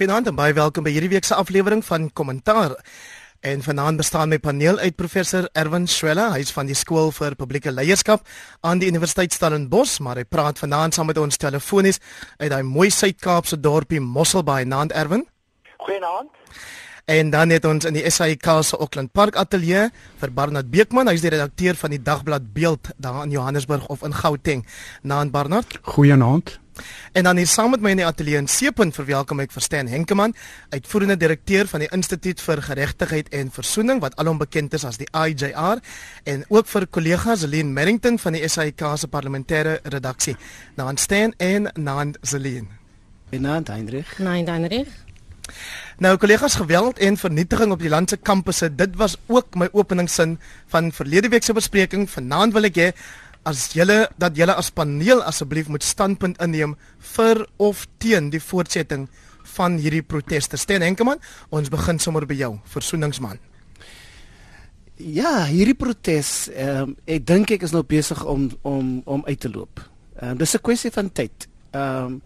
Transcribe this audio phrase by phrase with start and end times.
[0.00, 2.72] Goeienaand en baie welkom by hierdie week se aflewering van Kommentaar.
[3.44, 7.68] En vanaand bestaan my paneel uit professor Erwin Swela, hy's van die skool vir publieke
[7.68, 8.24] leierskap
[8.64, 12.00] aan die Universiteit Stellenbosch, maar hy praat vanaand saam met ons telefonies
[12.38, 14.64] uit daai mooi Suid-Kaapse dorpie Mosselbaai.
[14.64, 15.26] Naand Erwin.
[15.84, 16.32] Goeienaand.
[17.04, 19.90] En dan het ons in die SAIK se Auckland Park ateljee
[20.24, 24.16] vir Barnard Beekman, hy's die redakteur van die dagblad Beeld daar in Johannesburg of in
[24.16, 24.64] Gauteng.
[25.02, 25.78] Naand Barnard.
[25.82, 26.59] Goeienaand.
[27.12, 30.34] En dan hier saam met my in die ateljee in Seepunt verwelkom ek Verstaan Henkemann,
[30.70, 35.08] uitvoerende direkteur van die Instituut vir Geregtigheid en Versoening wat alom bekend is as die
[35.10, 35.82] IJR
[36.24, 40.36] en ook vir kollega Zelin Merrington van die SAIK se parlementêre redaksie.
[40.76, 42.68] Naam Stan en naam Zelin.
[43.30, 44.18] Naam Heinrich.
[44.18, 44.88] Naam Heinrich.
[46.00, 50.38] Nou kollegas geweld en vernietiging op die land se kampusse, dit was ook my openingssin
[50.72, 52.06] van verlede week se bespreking.
[52.10, 52.88] Vanaand wil ek hê
[53.48, 56.76] as julle dat julle as paneel asseblief moet standpunt inneem
[57.14, 59.08] vir of teen die voortsetting
[59.56, 60.58] van hierdie proteste.
[60.60, 63.40] Steen Henkemann, ons begin sommer by jou, versoeningsman.
[65.00, 69.40] Ja, hierdie protes, ehm um, ek dink ek is nou besig om om om uit
[69.40, 69.80] te loop.
[70.20, 71.48] Ehm um, dis 'n kwessie van tyd.
[71.72, 72.22] Ehm um,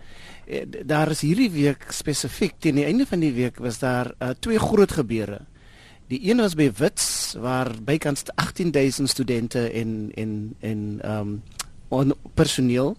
[0.84, 4.58] daar is hierdie week spesifiek teen die einde van die week was daar uh, twee
[4.58, 5.40] groot gebeure.
[6.06, 11.40] Die een was by Wits waar bykans 18000 studente en en en ehm
[11.88, 12.96] um, personeel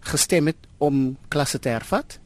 [0.00, 2.18] gestem het om klasse te hervat.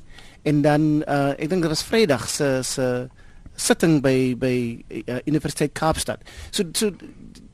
[0.42, 3.08] En dan uh, ek dink dit was Vrydag se se
[3.54, 4.56] sitting by by
[5.06, 6.22] uh, Universiteit Kaapstad.
[6.50, 6.90] So so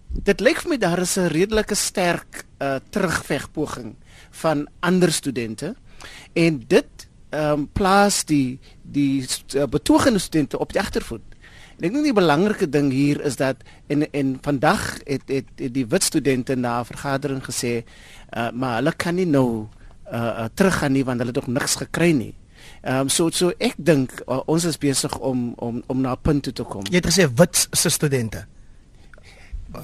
[0.08, 3.94] dit lyk vir my daar is 'n redelike sterk uh, terugvegpoging
[4.30, 5.74] van ander studente
[6.32, 11.27] en dit ehm um, plaas die die uh, betogende studente op die agtervoet.
[11.78, 15.74] En ek dink die belangrike ding hier is dat en en vandag het het, het
[15.74, 17.84] die wit studente na 'n vergadering gesê,
[18.34, 19.68] uh, maar hulle kan nie nou
[20.12, 22.34] uh, uh, teruggaan nie want hulle het nog niks gekry nie.
[22.82, 26.22] Ehm um, so so ek dink uh, ons is besig om om om na 'n
[26.22, 26.82] punt toe te kom.
[26.90, 28.46] Jy het gesê wit se studente.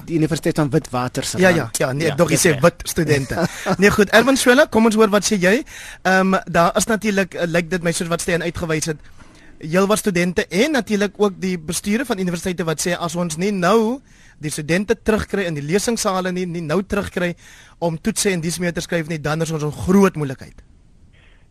[0.05, 1.43] Die Universiteit van Witwatersrand.
[1.43, 3.47] Ja ja, ja, nee, ja, dog jy sê wit studente.
[3.77, 5.63] nee goed, Erwin Swela, kom ons hoor wat sê jy?
[6.01, 8.97] Ehm um, daar is natuurlik uh, lyk like dit my soos wat steen uitgewys het
[9.57, 13.51] heel wat studente en natuurlik ook die bestuure van universiteite wat sê as ons nie
[13.51, 14.01] nou
[14.37, 17.33] die studente terugkry in die lesingsale nie, nie nou terugkry
[17.79, 20.63] om toetse en dis mee te skryf nie, dan is ons 'n groot moeilikheid.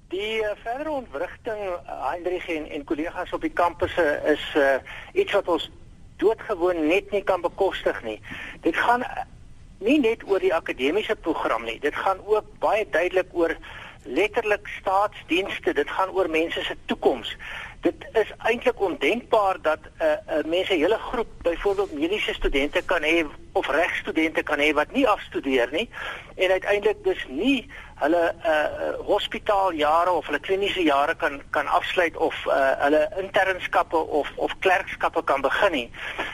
[0.08, 4.76] Die uh, verdere ontwrigting uh, Hendrik en en kollegas op die kampusse is uh,
[5.12, 5.70] iets wat ons
[6.16, 8.20] doodgewoon net nie kan bekostig nie.
[8.60, 9.02] Dit gaan
[9.78, 11.80] nie net oor die akademiese program nie.
[11.80, 13.56] Dit gaan ook baie duidelik oor
[14.04, 15.72] letterlik staatsdienste.
[15.72, 17.36] Dit gaan oor mense se toekoms
[17.84, 22.82] dit is eintlik ondenkbaar dat 'n uh, 'n uh, mense hele groep byvoorbeeld mediese studente
[22.82, 25.88] kan hê of regstudente kan hê wat nie afstudeer nie
[26.34, 32.46] en uiteindelik dus nie hulle uh hospitaaljare of hulle kliniese jare kan kan afsluit of
[32.46, 35.90] uh hulle internskappe of of klerkskappe kan begin nie.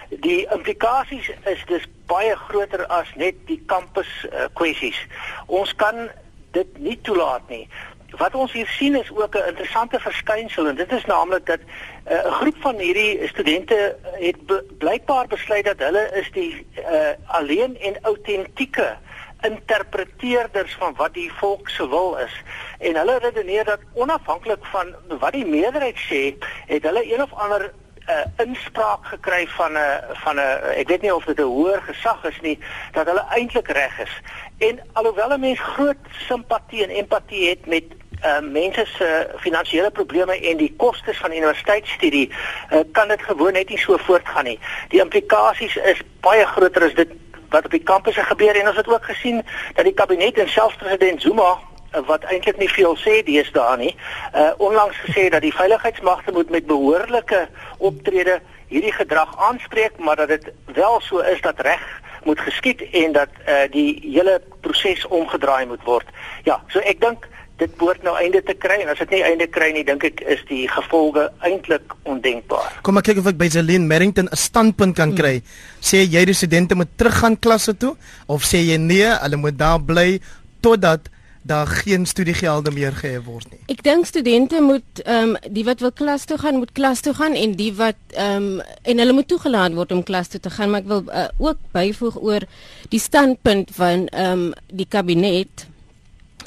[0.09, 5.07] Die implikasies is dus baie groter as net die kampus uh, kwessies.
[5.47, 6.11] Ons kan
[6.51, 7.69] dit nie toelaat nie
[8.17, 11.61] wat ons hier sien is ook 'n interessante verskynsel en dit is naamlik dat
[12.05, 14.39] eh, 'n uh, groep van hierdie studente het
[14.79, 18.97] blykbaar besluit dat hulle is die uh, alleen en autentieke
[19.41, 22.43] interpreteerders van wat die volk se wil is.
[22.79, 26.35] En hulle redeneer dat onafhanklik van wat die meerderheid sê
[26.67, 27.73] het hulle een of ander
[28.11, 31.83] 'n uh, inspraak gekry van 'n van 'n ek weet nie of dit 'n hoër
[31.83, 32.59] gesag is nie
[32.93, 34.21] dat hulle eintlik reg is.
[34.59, 37.85] En alhoewel 'n mens groot simpatie en empatie het met
[38.25, 39.09] uh, mense se
[39.45, 44.45] finansiële probleme en die kostes van universiteitsstudie uh, kan dit gewoon net nie so voortgaan
[44.45, 44.59] nie.
[44.89, 47.13] Die implikasies is baie groter as dit
[47.51, 49.43] wat op die kampusse gebeur en ons het ook gesien
[49.75, 53.95] dat die kabinet en selfs president Zuma uh, wat eintlik nie veel sê deesdae nie,
[54.35, 57.49] uh, onlangs gesê dat die veiligheidsmagte moet met behoorlike
[57.79, 61.83] optrede hierdie gedrag aanspreek, maar dat dit wel so is dat reg
[62.25, 66.07] moet geskied en dat uh, die hele proses omgedraai moet word.
[66.45, 67.27] Ja, so ek dink
[67.61, 70.25] dit behoort nou einde te kry en as dit nie einde kry nie dink ek
[70.35, 72.81] is die gevolge eintlik ondenkbaar.
[72.87, 75.39] Kom ek kyk of ek by Zelin Merrington 'n standpunt kan kry.
[75.39, 75.47] Hmm.
[75.81, 77.97] Sê jy die studente moet teruggaan klasse toe
[78.27, 80.21] of sê jy nee, hulle moet daar bly
[80.61, 81.09] totdat
[81.43, 83.61] daar geen studiegelde meer gehef word nie.
[83.73, 87.15] Ek dink studente moet ehm um, die wat wil klas toe gaan moet klas toe
[87.17, 90.51] gaan en die wat ehm um, en hulle moet toegelaat word om klas toe te
[90.51, 92.47] gaan, maar ek wil uh, ook byvoeg oor
[92.93, 95.67] die standpunt van ehm um, die kabinet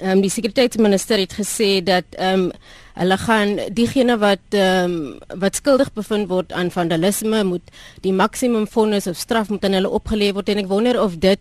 [0.02, 2.52] Ehm um, die sekuriteitsminister het gesê dat ehm um,
[2.94, 7.70] hulle gaan diegene wat ehm um, wat skuldig bevind word aan vandalisme moet
[8.02, 10.50] die maksimum vonnis of straf moet aan hulle opgelê word.
[10.50, 11.40] En ek wonder of dit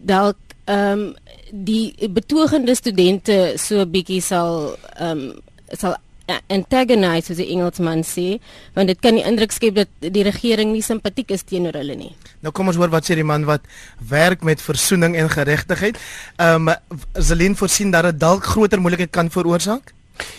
[0.00, 1.14] dalk ehm um,
[1.50, 8.38] die betogende studente so 'n bietjie sal ehm um, sal antagonize soos die Engelsman sê,
[8.76, 12.12] want dit kan die indruk skep dat die regering nie simpatiek is teenoor hulle nie.
[12.44, 13.66] Nou kom ons hoor wat sê die man wat
[14.10, 16.00] werk met versoening en geregtigheid.
[16.38, 19.92] Ehm um, Zelin voorsien dat dit dalk groter moeilikheid kan veroorsaak.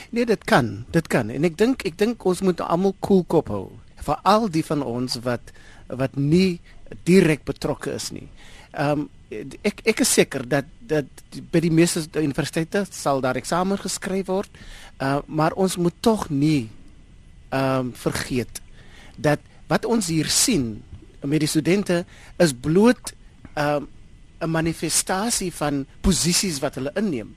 [0.09, 1.29] Nee, dit kan, dit kan.
[1.29, 3.65] En ek dink ek dink ons moet almal koel cool kop hou.
[4.05, 5.53] Vir al die van ons wat
[5.87, 6.59] wat nie
[7.05, 8.27] direk betrokke is nie.
[8.73, 9.09] Ehm um,
[9.65, 11.07] ek ek is seker dat dat
[11.51, 14.49] by die meeste universiteite sal daar eksamen geskryf word.
[14.97, 16.69] Uh maar ons moet tog nie
[17.49, 18.61] ehm um, vergeet
[19.15, 20.83] dat wat ons hier sien
[21.21, 22.05] met die studente
[22.37, 23.13] is bloot
[23.53, 23.87] ehm um,
[24.39, 27.35] 'n manifestasie van posisies wat hulle inneem.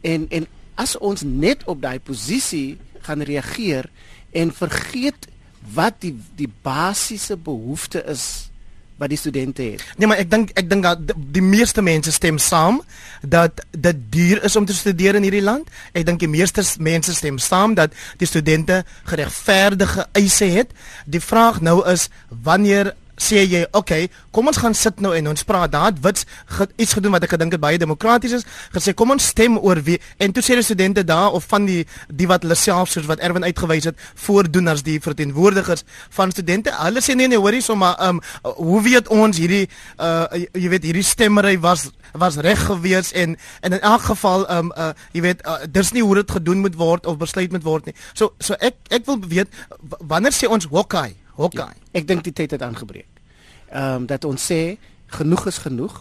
[0.00, 3.90] En en as ons net op daai posisie gaan reageer
[4.30, 5.28] en vergeet
[5.74, 8.47] wat die die basiese behoefte is
[8.98, 9.84] wat die studente het.
[9.96, 12.80] Nee, maar ek dink ek dink dat die meeste mense stem saam
[13.22, 15.70] dat dit duur is om te studeer in hierdie land.
[15.92, 20.74] Ek dink die meeste mense stem saam dat die studente geregverdige eise het.
[21.06, 25.28] Die vraag nou is wanneer sê jy, "Oké, okay, kom ons gaan sit nou en
[25.28, 26.24] ons praat." Het wits
[26.76, 28.44] iets gedoen wat ek gedink het baie demokraties is.
[28.72, 31.86] Gesê, "Kom ons stem oor wie." En toe sê die studente daar of van die
[32.08, 36.70] die wat hulle self soos wat Erwin uitgewys het, voordoen as die verteenwoordigers van studente.
[36.72, 39.68] Hulle sê nee nee, hoorie sommer, ehm um, hoe weet ons hierdie
[39.98, 44.58] uh jy weet hierdie stemmery was was reg gewees en en in elk geval ehm
[44.58, 47.62] um, uh jy weet uh, dis nie hoe dit gedoen moet word of besluit moet
[47.62, 47.94] word nie.
[48.14, 49.48] So so ek ek wil weet
[49.98, 51.70] wanneer sê ons Hawkeye Okay.
[51.70, 53.10] Ja, ek dink die tyd het aangebreek.
[53.70, 54.78] Ehm um, dat ons sê
[55.14, 55.96] genoeg is genoeg.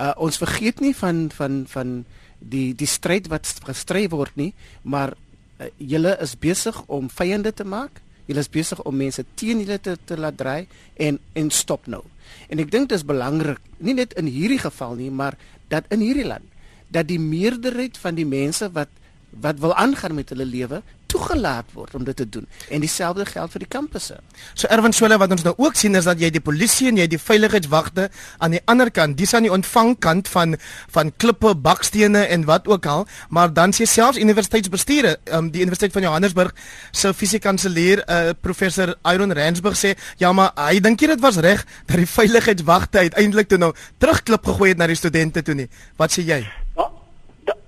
[0.00, 2.04] Uh ons vergeet nie van van van
[2.38, 7.64] die die stryd wat gestry word nie, maar uh, julle is besig om vyande te
[7.64, 8.00] maak.
[8.26, 10.66] Julle is besig om mense teen julle te te laat draai
[10.96, 12.02] en en stop nou.
[12.48, 15.36] En ek dink dit is belangrik, nie net in hierdie geval nie, maar
[15.68, 16.46] dat in hierdie land
[16.90, 18.90] dat die meerderheid van die mense wat
[19.30, 20.80] wat wil aangaan met hulle lewe
[21.10, 22.46] toegelaat word om dit te doen.
[22.70, 24.18] En dieselfde geld vir die kampusse.
[24.54, 27.06] So Erwin Swela wat ons nou ook sien is dat jy die polisie en jy
[27.10, 28.08] die veiligheidswagte
[28.38, 30.56] aan die ander kant, dis aan die ontvangkant van
[30.94, 35.94] van klippe, bakstene en wat ook al, maar dan sê selfs universiteitsbestuure, um, die Universiteit
[35.94, 36.54] van Johannesburg
[36.92, 41.96] se fisiekanselier uh, professor Iron Ransburg sê, ja maar hy dink dit was reg dat
[41.96, 45.70] die veiligheidswagte uiteindelik toe nou terugklip gegooi het na die studente toe nie.
[45.98, 46.44] Wat sê jy?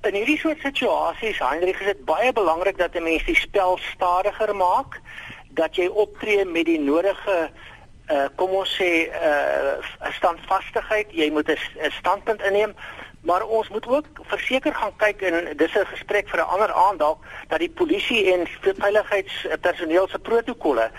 [0.02, 4.56] In hierdie soort situasies, Hendrik, is dit baie belangrik dat 'n mens die spel stadiger
[4.56, 5.00] maak,
[5.48, 7.50] dat jy optree met die nodige
[8.10, 9.78] uh kom ons sê uh
[10.10, 12.74] standvastigheid, jy moet 'n standpunt inneem,
[13.22, 16.98] maar ons moet ook verseker gaan kyk en dis 'n gesprek vir 'n ander aand
[16.98, 20.90] dalk dat die polisie en veiligheidspersoneel se protokolle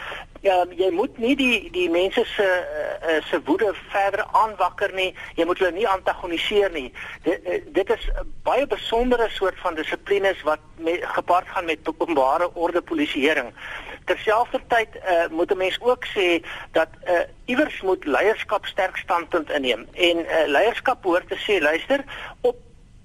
[0.43, 5.13] ja, jy moet nie die die mense se uh, se woede verder aanwakker nie.
[5.37, 6.89] Jy moet hulle nie antagoniseer nie.
[7.23, 11.87] Dit uh, dit is 'n baie besondere soort van dissiplines wat met, gepaard gaan met
[11.87, 13.53] openbare orde polisieering.
[14.05, 19.87] Terselfdertyd uh, moet 'n mens ook sê dat uh, iewers moet leierskap sterk standpunt inneem
[19.93, 22.03] en uh, leierskap hoort te sê luister
[22.41, 22.55] op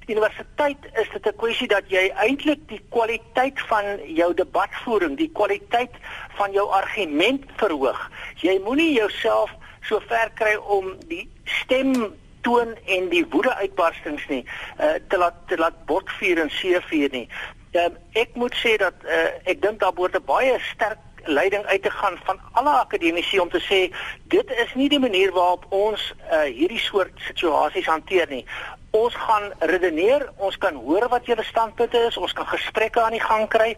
[0.08, 5.94] universiteit is dit 'n kwessie dat jy eintlik die kwaliteit van jou debatvoering, die kwaliteit
[6.36, 8.10] van jou argument verhoog.
[8.36, 9.50] Jy moenie jouself
[9.82, 14.44] so ver kry om die stem toon en die woede uitbarstings nie
[14.80, 17.28] uh, te laat te laat botvuur en seevuur nie.
[17.72, 21.82] Uh, ek moet sê dat uh, ek dink daar behoort 'n baie sterk leiding uit
[21.82, 23.94] te gaan van alle akademici om te sê
[24.28, 28.44] dit is nie die manier waarop ons uh, hierdie soort situasies hanteer nie.
[28.90, 33.20] Ons gaan redeneer, ons kan hoor wat julle standpunte is, ons kan gesprekke aan die
[33.20, 33.76] gang kry.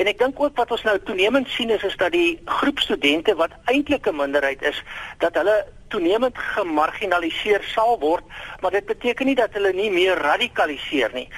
[0.00, 3.34] En ek dink ook wat ons nou toenemend sien is is dat die groep studente
[3.36, 4.82] wat eintlik 'n minderheid is,
[5.18, 8.24] dat hulle toenemend gemarginaliseer sal word,
[8.60, 11.28] maar dit beteken nie dat hulle nie meer radikaliseer nie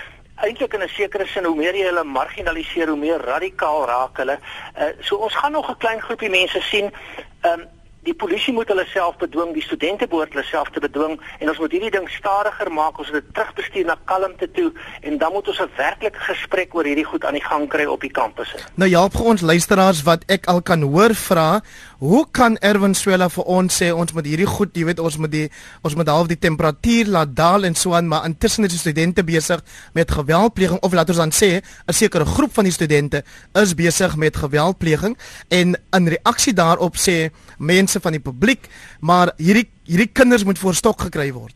[0.40, 4.38] eintlik in 'n sekere sin hoe meer jy hulle marginaliseer, hoe meer radikaal raak hulle.
[4.78, 6.92] Uh, so ons gaan nog 'n klein groepie mense sien.
[7.40, 7.68] Ehm um,
[8.09, 11.59] die polisie moet hulle self bedwing, die studente behoort hulle self te bedwing en ons
[11.61, 14.71] moet hierdie ding stadiger maak, ons moet dit terugbestuur na kalmte toe
[15.04, 18.00] en dan moet ons 'n werklike gesprek oor hierdie goed aan die gang kry op
[18.00, 18.59] die kampusse.
[18.75, 21.61] Nou ja, vir ons luisteraars wat ek al kan hoor vra,
[22.00, 25.33] hoe kan Erwin Swela vir ons sê ons moet hierdie goed, jy weet, ons moet
[25.33, 25.47] die
[25.85, 29.25] ons moet half die temperatuur laat daal en so aan, maar intussen is die studente
[29.26, 29.61] besig
[29.97, 33.23] met geweldpleging of laat ons dan sê 'n sekere groep van die studente
[33.54, 35.16] is besig met geweldpleging
[35.50, 38.69] en in reaksie daarop sê mense van die publiek,
[39.00, 41.54] maar hierdie hierdie kinders moet voor stok gekry word.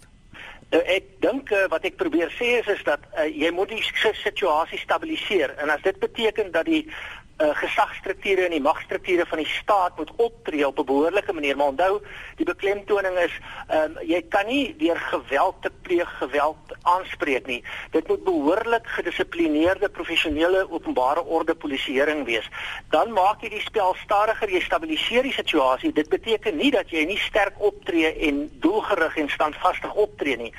[0.75, 3.83] Nou, ek dink uh, wat ek probeer sê is is dat uh, jy moet die
[4.25, 6.91] situasie stabiliseer en as dit beteken dat die
[7.39, 11.57] uh, gesagsstrukture en die magstrukture van die staat moet optree op 'n behoorlike manier.
[11.57, 12.03] Maar onthou,
[12.37, 13.35] die beklemtoning is
[13.69, 17.65] ehm um, jy kan nie deur geweld te pleeg geweld aanspreek nie.
[17.91, 22.49] Dit moet behoorlik gedissiplineerde professionele openbare orde polisieering wees.
[22.91, 25.93] Dan maak jy die spel stadiger, jy stabiliseer die situasie.
[25.93, 30.53] Dit beteken nie dat jy nie sterk optree en doelgerig en standvastig optree nie.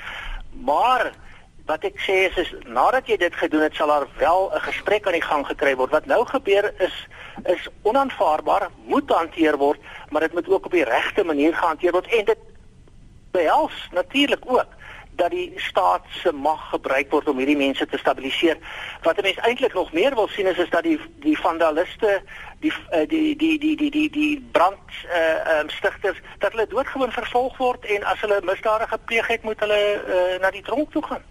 [0.52, 1.12] Maar
[1.66, 5.06] wat ek sê is, is nadat jy dit gedoen het, sal daar wel 'n gesprek
[5.06, 5.90] aan die gang gekry word.
[5.90, 7.06] Wat nou gebeur is
[7.44, 9.80] is onaanvaarbaar, moet hanteer word,
[10.10, 12.38] maar dit moet ook op die regte manier gehanteer word en dit
[13.30, 14.66] behels natuurlik ook
[15.16, 18.58] dat die staat se mag gebruik word om hierdie mense te stabiliseer.
[19.02, 22.22] Wat 'n mens eintlik nog meer wil sien is is dat die die vandaliste,
[22.60, 27.12] die uh, die die die die die die brand uh um, stigters dat hulle doodgewoon
[27.12, 31.02] vervolg word en as hulle misdade gepleeg het, moet hulle uh, na die tronk toe
[31.02, 31.24] gaan.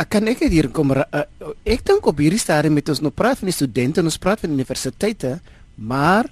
[0.00, 1.04] Ek kan ek hier kom uh,
[1.64, 4.40] ek dink op hierdie stadium met ons nou praat van die studente en ons praat
[4.40, 5.38] van universiteite,
[5.74, 6.28] maar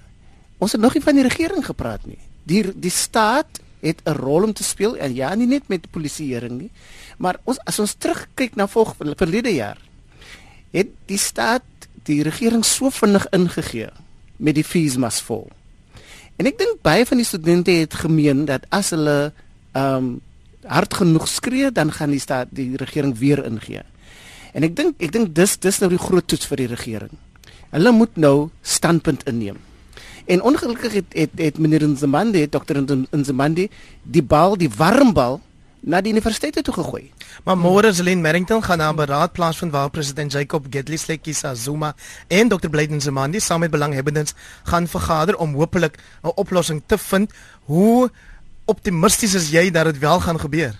[0.58, 2.18] ons het nog nie van die regering gepraat nie.
[2.48, 6.58] Die die staat het 'n rol om te speel en ja nie net met polisieering
[6.60, 6.70] nie
[7.16, 9.78] maar ons as ons terugkyk na volg verlede jaar
[10.72, 11.64] het die staat
[12.08, 13.90] die regering so vinnig ingegee
[14.38, 15.48] met die fees mas vol.
[16.38, 19.18] En ek dink baie van die studente het gemeen dat as hulle
[19.74, 20.16] ehm um,
[20.68, 23.80] hard genoeg skree dan gaan die staat die regering weer ingee.
[24.52, 27.14] En ek dink ek dink dis dis nou die groot toets vir die regering.
[27.70, 29.56] Hulle moet nou standpunt inneem
[30.28, 33.68] En ongelukkig het het, het meneer Nzimande, dokter Nzimande,
[34.02, 35.40] die bal, die warm bal
[35.80, 37.06] na die universiteit toe gegooi.
[37.46, 41.94] Maar môre Zelin Merrington gaan na 'n beraad plaasvind waar president Jacob Gedlesleki Zuma
[42.26, 47.32] en dokter Blyden Nzimande saam met belanghebbendes gaan vergader om hopelik 'n oplossing te vind.
[47.64, 48.10] Hoe
[48.64, 50.74] optimisties is jy dat dit wel gaan gebeur?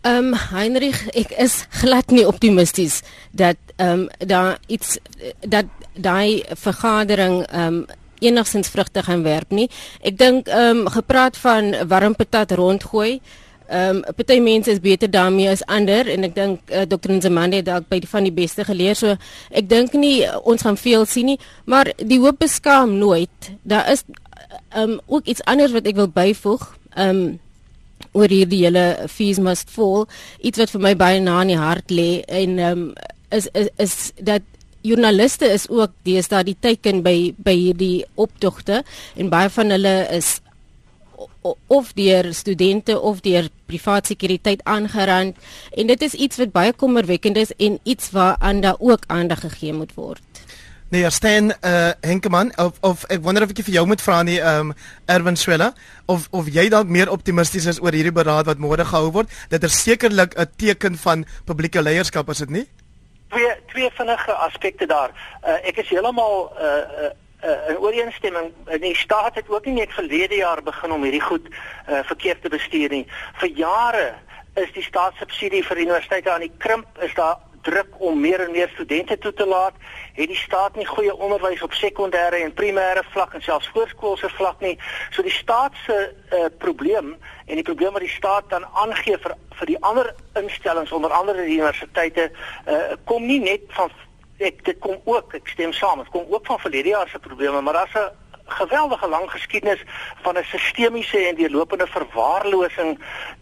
[0.00, 4.98] Ehm um, Heinrich, ek is glad nie optimisties dat ehm um, daar iets
[5.40, 7.86] dat daai vergadering ehm um,
[8.20, 9.68] enigsins vrugte gaan werp nie.
[10.00, 13.20] Ek dink ehm um, gepraat van warm patat rondgooi.
[13.68, 17.12] Ehm um, party mense is beter daarmee as ander en ek dink uh, Dr.
[17.12, 18.96] Nzimande het dalk by die van die beste geleer.
[18.96, 19.16] So
[19.50, 23.52] ek dink nie uh, ons gaan veel sien nie, maar die hoop beskaam nooit.
[23.62, 24.04] Daar is
[24.72, 26.64] ehm um, ook iets anders wat ek wil byvoeg.
[26.96, 27.38] Ehm um,
[28.16, 30.06] oor hierdie hele fees must fall
[30.38, 32.92] iets wat vir my baie na in die hart lê en ehm um,
[33.30, 33.94] is, is is
[34.24, 34.42] dat
[34.86, 38.82] joernaliste is ook deesdae die teiken by by hierdie optogte
[39.16, 40.38] en baie van hulle is
[41.66, 45.36] of deur studente of deur privaat sekuriteit aangerand
[45.76, 49.72] en dit is iets wat baie kommerwekkend is en iets waaraan daar ook aandag gegee
[49.72, 50.22] moet word.
[50.88, 54.22] Nee, ja, Stan uh Henkeman of of ek wonder of ek vir jou moet vra
[54.24, 54.72] nie um
[55.04, 55.74] Erwin Swela
[56.08, 59.28] of of jy dalk meer optimisties is oor hierdie beraad wat môre gehou word.
[59.52, 62.66] Dit is sekerlik 'n teken van publieke leierskap, is dit nie?
[63.28, 65.10] Twee twee vinnige aspekte daar.
[65.44, 67.10] Uh, ek is heeltemal uh, uh,
[67.44, 68.52] uh, in ooreenstemming.
[68.80, 72.48] Die staat het ook nie net verlede jaar begin om hierdie goed uh, verkeerd te
[72.48, 73.06] bestuur nie.
[73.42, 74.06] Vir jare
[74.54, 76.86] is die staatssubsidie vir universiteite aan die krimp.
[77.02, 79.76] Is daar druk om meer en meer studente toe te laat,
[80.16, 84.60] het die staat nie goeie onderwys op sekondêre en primêre vlak en selfs voorskoolse vlak
[84.64, 84.76] nie.
[85.10, 87.14] So die staat se uh, probleem
[87.46, 91.44] en die probleem wat die staat dan aangee vir vir die ander instellings onder andere
[91.44, 93.90] die universiteite uh, kom nie net van
[94.38, 97.60] ek dit kom ook ek stem saam dit kom ook van verlede jaar se probleme
[97.60, 99.82] maar daar's 'n geweldige lang geskiedenis
[100.22, 102.98] van 'n sistemiese en deurlopende verwaarlosing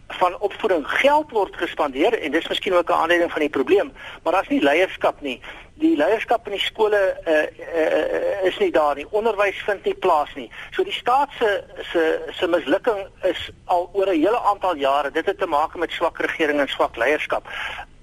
[0.07, 0.87] van opvoeding.
[0.87, 4.61] Geld word gespandeer en dis miskien ook 'n aanleiding van die probleem, maar daar's nie
[4.61, 5.41] leierskap nie.
[5.73, 9.05] Die leierskap in die skole uh, uh, is nie daar nie.
[9.09, 10.51] Onderwys vind nie plaas nie.
[10.71, 15.11] So die staat se se se mislukking is al oor 'n hele aantal jare.
[15.11, 17.47] Dit het te maak met swak regering en swak leierskap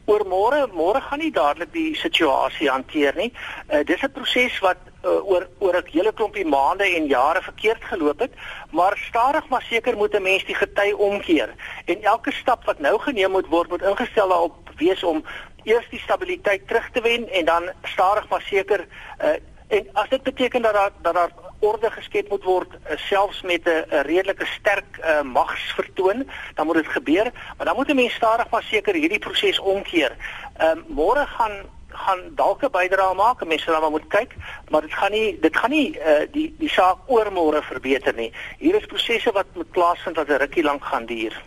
[0.05, 3.33] oor môre môre gaan nie dadelik die situasie hanteer nie.
[3.71, 7.85] Uh, dis 'n proses wat uh, oor oor 'n hele klompie maande en jare verkeerd
[7.85, 8.33] geloop het,
[8.71, 11.55] maar stadig maar seker moet 'n mens die gety omkeer.
[11.85, 15.25] En elke stap wat nou geneem moet word, moet ingestel daarop wees om
[15.63, 18.87] eers die stabiliteit terug te wen en dan stadig maar seker
[19.21, 19.29] uh,
[19.69, 23.65] en as dit beteken dat daar dat daar orde geskep moet word uh, selfs met
[23.65, 28.51] 'n redelike sterk uh, magsvertoon, dan moet dit gebeur, maar dan moet 'n mens stadig
[28.51, 30.17] maar seker hierdie proses omkeer.
[30.57, 31.57] Ehm uh, môre gaan
[31.97, 34.37] gaan dalk 'n bydrae maak, mense dan moet kyk,
[34.71, 38.33] maar dit gaan nie dit gaan nie uh, die die saak oor môre verbeter nie.
[38.59, 41.43] Hier is prosesse wat moet plaasvind wat 'n rukkie lank gaan duur.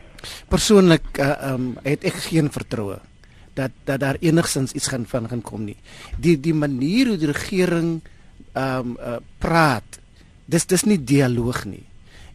[0.50, 3.00] Persoonlik uh, um, het ek geen vertroue
[3.54, 5.78] dat dat daar enigsins iets gaan van gaan kom nie.
[6.18, 8.02] Die die manier hoe die regering
[8.54, 10.00] ehm um, uh, praat
[10.46, 11.86] dis dis nie dialoog nie.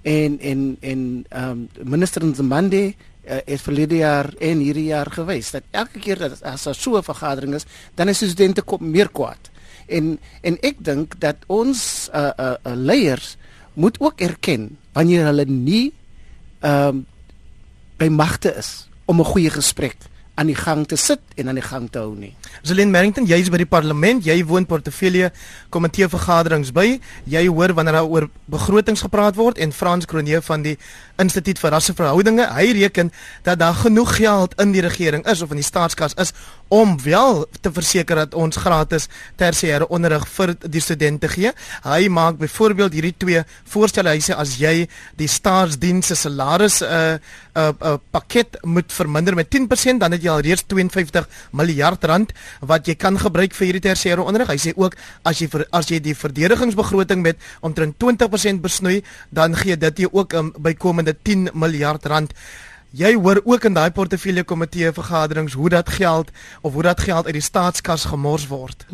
[0.02, 2.94] En en en ehm um, minister Nzimande
[3.28, 6.96] uh, het verlede jaar en hierdie jaar gewys dat elke keer dat as daar so
[6.96, 9.50] 'n vergadering is, dan is studente kom meer kwaad.
[9.86, 13.36] En en ek dink dat ons uh uh, uh leiers
[13.74, 15.92] moet ook erken wanneer hulle nie
[16.60, 17.06] ehm um,
[17.96, 19.96] by magte is om 'n goeie gesprek
[20.34, 22.32] aan die gang te sit en aan die gang te hou nie.
[22.62, 25.28] Zelin Merrington, jy is by die parlement, jy woon portefeulje
[25.70, 27.00] komitee vergaderings by.
[27.28, 30.78] Jy hoor wanneer daar oor begrotings gepraat word en Frans Kronee van die
[31.22, 33.12] Instituut vir Rasseverhoudinge, hy reken
[33.46, 36.34] dat daar genoeg geld in die regering is of in die staatskas is
[36.72, 41.52] om wel te verseker dat ons gratis tersiêre onderrig vir die studente gee.
[41.84, 43.42] Hy maak byvoorbeeld hierdie twee
[43.74, 44.14] voorstelle.
[44.14, 44.86] Hy sê as jy
[45.20, 47.18] die staatsdienste salaris 'n uh,
[47.52, 52.04] 'n uh, uh, pakket moet verminder met 10%, dan het jy al reeds 52 miljard
[52.04, 54.48] rand wat jy kan gebruik vir hierdie tersiêre onderrig.
[54.48, 59.56] Hy sê ook as jy vir, as jy die verdedigingsbegroting met omtrent 20% besnoei, dan
[59.56, 62.32] gee dit jou ook 'n um, bykomende 10 miljard rand.
[62.92, 66.28] Jy hoor ook in daai portefeulje komitee vergaderings hoe dat geld
[66.60, 68.84] of hoe dat geld uit die staatskas gemors word.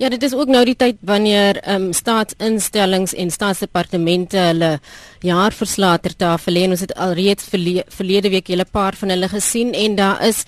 [0.00, 4.78] Ja, dit is ook nou die tyd wanneer ehm um, staatsinstellings en staatsdepartemente hulle
[5.20, 6.64] jaarverslae ter tafel lê.
[6.70, 10.44] Ons het alreeds verle verlede week hele paar van hulle gesien en daar is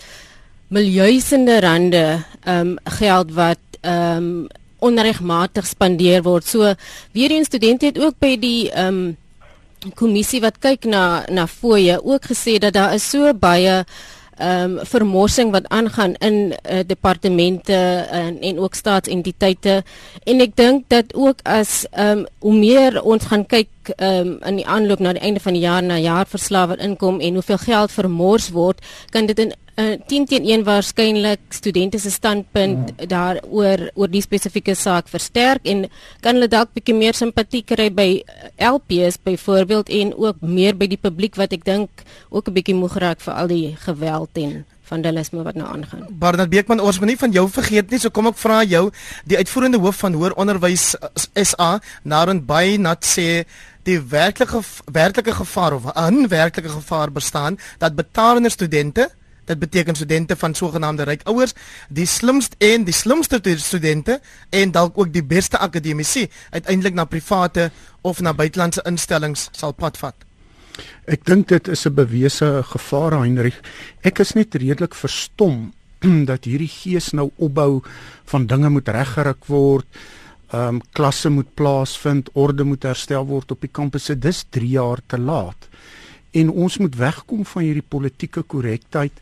[0.69, 2.07] miljoene rande
[2.45, 6.45] ehm um, geld wat ehm um, onregmatig spandeer word.
[6.45, 6.75] So
[7.13, 9.17] weer eens studente het ook by die ehm um,
[9.95, 13.85] kommissie wat kyk na na fooie ook gesê dat daar is so baie
[14.37, 17.73] ehm um, vermorsing wat aangaan in uh, departemente
[18.11, 19.85] en, en ook staatsentiteite.
[20.25, 24.61] En ek dink dat ook as ehm um, hoe meer ons gaan kyk um, in
[24.61, 27.95] die aanloop na die einde van die jaar na jaarverslae wat inkom en hoeveel geld
[27.95, 28.83] vermors word
[29.15, 33.09] kan dit in uh, eh, 10 teen 1 waarskynlik studente se standpunt mm.
[33.09, 35.87] daaroor oor die spesifieke saak versterk en
[36.21, 38.09] kan hulle dalk bietjie meer simpatie kry by
[38.57, 42.97] LPs byvoorbeeld en ook meer by die publiek wat ek dink ook 'n bietjie moeg
[42.97, 46.07] raak vir al die geweld en vandalisme wat nou aangaan.
[46.11, 48.85] Barnard Beekman, ons moet nie van jou vergeet nie, so kom ek vra jou,
[49.25, 50.95] die uitvoerende hoof van Hoër Onderwys
[51.35, 53.45] SA, Narend Bay, nat sê
[53.87, 54.63] die werklike
[54.93, 59.11] werklike gevaar of 'n werklike gevaar bestaan dat betalende studente
[59.47, 61.53] Dit beteken studente van sogenaamde ryk ouers,
[61.89, 67.71] die slimste en die slimste studente en dalk ook die beste akademici uiteindelik na private
[68.01, 70.15] of na buitelandse instellings sal padvat.
[71.07, 73.61] Ek dink dit is 'n bewese gevaar, Heinrich.
[74.03, 75.73] Ek is net redelik verstom
[76.31, 77.83] dat hierdie gees nou opbou
[78.25, 79.87] van dinge moet reggeruk word.
[80.55, 84.15] Um, klasse moet plaasvind, orde moet herstel word op die kampusse.
[84.15, 85.69] Dis 3 jaar te laat
[86.37, 89.15] en ons moet wegkom van hierdie politieke korrektheid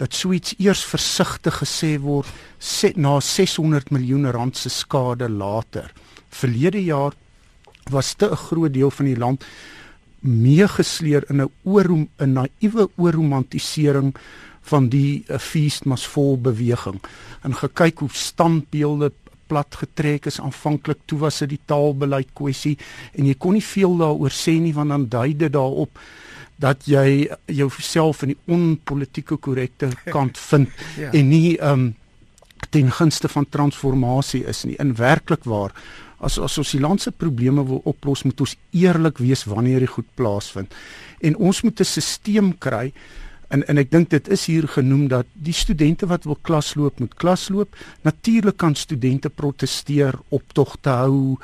[0.00, 2.28] dat suits eers versigtig gesê word
[2.60, 5.90] sê, na 600 miljoen rand se skade later.
[6.28, 7.16] Verlede jaar
[7.90, 9.44] was te 'n groot deel van die land
[10.20, 14.14] meegesleer in 'n oorom 'n naïewe oorromantisering
[14.62, 17.00] van die uh, feast must fall beweging
[17.42, 19.12] en gekyk hoe standbeelde
[19.48, 22.76] plat getrek is aanvanklik toe was dit die taalbeleid kwessie
[23.14, 26.00] en jy kon nie veel daaroor sê nie want dan dui dit daarop
[26.58, 31.12] dat jy jouself in die onpolitieke korrekte kant vind ja.
[31.12, 31.94] en nie um
[32.74, 35.72] ten gunste van transformasie is nie in werklikwaar
[36.18, 39.94] as as ons die land se probleme wil oplos moet ons eerlik wees wanneer dit
[39.94, 40.74] goed plaasvind
[41.22, 42.92] en ons moet 'n stelsel kry
[43.48, 47.14] en en ek dink dit is hier genoem dat die studente wat wil klasloop moet
[47.14, 51.38] klasloop natuurlik kan studente proteseer optogte hou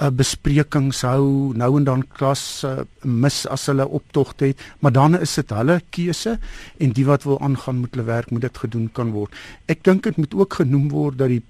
[0.00, 5.18] uh, besprekings hou, nou en dan klas uh, mis as hulle optogte het, maar dan
[5.18, 6.36] is dit hulle keuse
[6.82, 9.34] en die wat wil aangaan met hulle werk moet dit gedoen kan word.
[9.72, 11.42] Ek dink dit moet ook genoem word dat die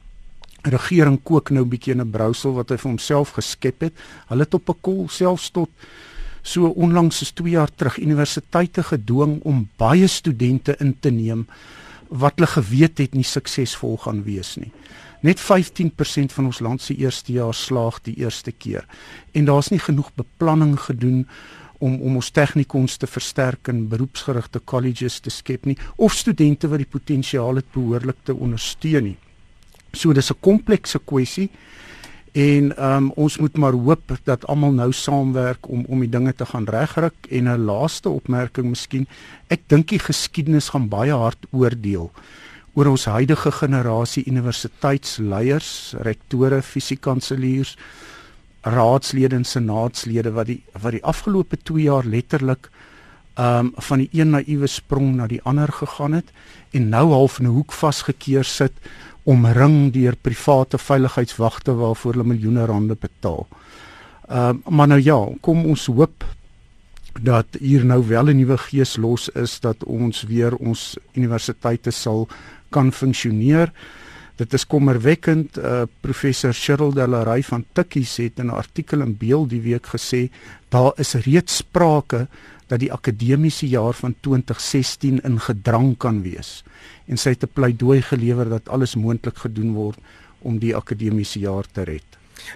[0.67, 3.95] regering kook nou 'n bietjie in 'n brousel wat hy vir homself geskep het.
[4.29, 5.71] Hulle het op 'n kol selfs tot
[6.47, 11.47] so onlangs as 2 jaar terug universiteite gedwing om baie studente in te neem
[12.09, 14.71] wat hulle geweet het nie suksesvol gaan wees nie.
[15.27, 18.85] Net 15% van ons land se eerstejaars slaag die eerste keer.
[19.35, 21.25] En daar's nie genoeg beplanning gedoen
[21.79, 26.81] om om ons tegnikons te versterk en beroepsgerigte colleges te skep nie of studente wat
[26.81, 29.17] die potensiaal het behoorlik te ondersteun nie.
[29.93, 31.51] So dis 'n komplekse kwessie
[32.37, 36.45] en um, ons moet maar hoop dat almal nou saamwerk om om die dinge te
[36.45, 37.17] gaan regryk.
[37.31, 39.07] En 'n laaste opmerking miskien.
[39.49, 42.11] Ek dink die geskiedenis gaan baie hard oordeel
[42.75, 47.77] oor ons huidige generasie universiteitsleiers, rektore, fisiekanseliers,
[48.61, 52.69] raadslede en senaatslede wat die wat die afgelope 2 jaar letterlik
[53.39, 56.29] um van die een naïewe sprong na die ander gegaan het
[56.73, 58.73] en nou half in 'n hoek vasgekeer sit
[59.27, 63.47] omring deur private veiligheidswagte waarvoor hulle miljoene rande betaal.
[64.31, 66.25] Um maar nou ja, kom ons hoop
[67.23, 72.29] dat hier nou wel 'n nuwe gees los is dat ons weer ons universiteite sal
[72.71, 73.73] kan funksioneer
[74.37, 75.57] Dit is kommerwekkend.
[75.57, 80.29] Uh, professor Cheryl Delaray van Tikkies het in 'n artikel in Beeld die week gesê
[80.69, 82.29] daar is reeds sprake
[82.67, 86.63] dat die akademiese jaar van 2016 in gedrang kan wees.
[87.07, 89.99] En sy het 'n pleidooi gelewer dat alles moontlik gedoen word
[90.39, 92.05] om die akademiese jaar te red.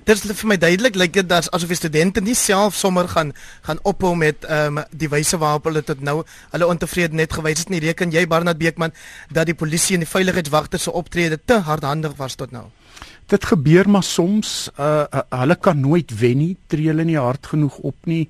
[0.04, 3.32] Dit is vir my duidelik lyk dit dat asof die studente nie self sommer gaan
[3.66, 7.68] gaan ophou met ehm um, die wyse waarop hulle tot nou hulle ontevredenheid gewys het
[7.68, 7.80] nie.
[7.80, 8.92] Reken jy Barnard Beekman
[9.32, 12.68] dat die polisie en die veiligheidswagters se optrede te hardhandig was tot nou?
[13.30, 17.46] Dit gebeur maar soms uh, uh hulle kan nooit wen nie, tree hulle nie hard
[17.52, 18.24] genoeg op nie,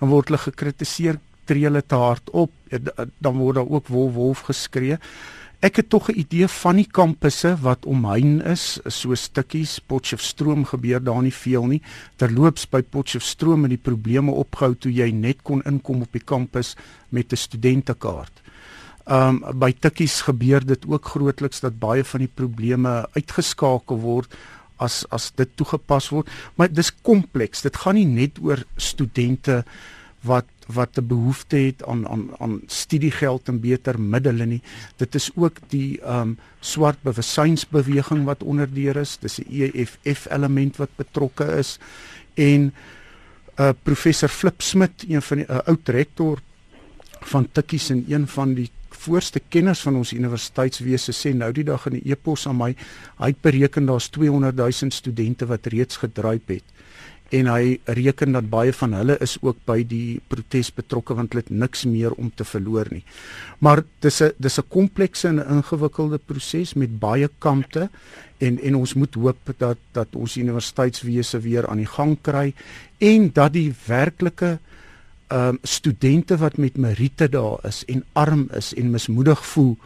[0.00, 4.42] dan word hulle gekritiseer, tree hulle te hard op, dan word daar ook wolf wolf
[4.48, 4.98] geskree.
[5.60, 11.04] Ek het tog 'n idee van die kampusse wat omheind is, so stukkies Potchefstroom gebeur
[11.04, 11.82] daar nie veel nie.
[12.16, 16.76] Terloops by Potchefstroom het die probleme opgehou toe jy net kon inkom op die kampus
[17.10, 18.32] met 'n studentekaart.
[19.06, 24.34] Um by Tikkies gebeur dit ook grootliks dat baie van die probleme uitgeskakel word
[24.80, 27.62] as as dit toegepas word, maar dis kompleks.
[27.62, 29.64] Dit gaan nie net oor studente
[30.24, 34.62] wat wat 'n behoefte het aan aan aan studiegeld en beter middele nie.
[34.96, 39.18] Dit is ook die ehm um, swart bewussynsbeweging wat onderdeur is.
[39.18, 41.78] Dis 'n EFF element wat betrokke is
[42.34, 42.72] en
[43.58, 46.38] uh professor Flip Smit, een van die uh, oud rektor
[47.20, 51.86] van Tikkies en een van die voorste kenners van ons universiteitswese sê nou die dag
[51.86, 52.74] in 'n e-pos aan my,
[53.18, 56.64] hy het bereken daar's 200 000 studente wat reeds gedryf het
[57.30, 61.44] en hy reken dat baie van hulle is ook by die protes betrokke want hulle
[61.44, 63.04] het niks meer om te verloor nie.
[63.60, 67.88] Maar dis 'n dis 'n komplekse en ingewikkelde proses met baie kante
[68.38, 72.54] en en ons moet hoop dat dat ons universiteitswese weer aan die gang kry
[72.98, 74.58] en dat die werklike
[75.30, 79.76] ehm um, studente wat met meriete daar is en arm is en mismoedig voel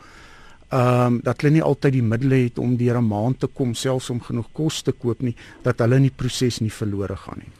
[0.69, 3.75] ehm um, dat hulle nie altyd die middele het om deur 'n maand te kom
[3.75, 7.39] selfs om genoeg kos te koop nie dat hulle in die proses nie verlore gaan
[7.39, 7.53] nie.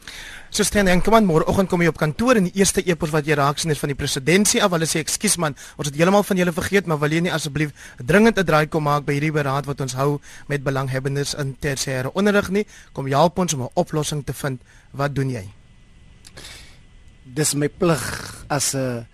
[0.49, 3.25] So staan en kom aan môreoggend kom jy op kantoor en die eerste e-pos wat
[3.27, 4.71] jy raak sien is van die presidentsie af.
[4.71, 7.71] Hulle sê ekskuus man, ons het heeltemal van julle vergeet, maar wil jy nie asseblief
[7.97, 12.11] dringend 'n draai kom maak by hierdie beraad wat ons hou met belanghebbendes in tersiêre
[12.13, 12.65] onderrig nie?
[12.93, 14.61] Kom help ons om 'n oplossing te vind.
[14.91, 15.64] Wat doen jy?
[17.35, 18.05] Dis my plig
[18.47, 19.05] as 'n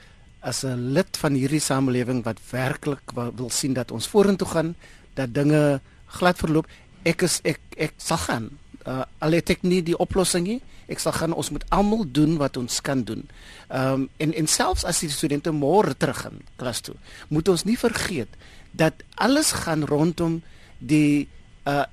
[0.41, 4.75] as 'n lid van hierdie samelewing wat werklik wil sien dat ons vorentoe gaan,
[5.13, 6.67] dat dinge glad verloop,
[7.03, 8.49] ek is ek ek sal gaan.
[8.85, 12.37] Uh, al het ek nie die oplossing nie, ek sal gaan ons moet almal doen
[12.37, 13.27] wat ons kan doen.
[13.69, 16.95] Ehm um, en en selfs as die studente môre terug gaan klas toe,
[17.29, 18.29] moet ons nie vergeet
[18.71, 20.41] dat alles gaan rondom
[20.79, 21.27] die
[21.65, 21.85] uh